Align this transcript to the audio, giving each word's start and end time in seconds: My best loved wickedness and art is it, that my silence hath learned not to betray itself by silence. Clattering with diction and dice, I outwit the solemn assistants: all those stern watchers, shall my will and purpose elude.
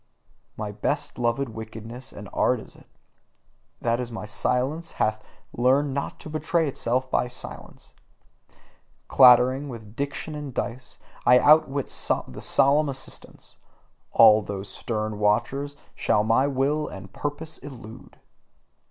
My 0.57 0.71
best 0.71 1.19
loved 1.19 1.47
wickedness 1.49 2.11
and 2.11 2.27
art 2.33 2.59
is 2.59 2.75
it, 2.75 2.87
that 3.81 4.09
my 4.09 4.25
silence 4.25 4.93
hath 4.93 5.21
learned 5.53 5.93
not 5.93 6.19
to 6.21 6.27
betray 6.31 6.67
itself 6.67 7.11
by 7.11 7.27
silence. 7.27 7.93
Clattering 9.07 9.69
with 9.69 9.95
diction 9.95 10.33
and 10.33 10.55
dice, 10.55 10.97
I 11.23 11.37
outwit 11.37 11.85
the 12.29 12.41
solemn 12.41 12.89
assistants: 12.89 13.57
all 14.11 14.41
those 14.41 14.69
stern 14.69 15.19
watchers, 15.19 15.75
shall 15.93 16.23
my 16.23 16.47
will 16.47 16.87
and 16.87 17.13
purpose 17.13 17.59
elude. 17.59 18.17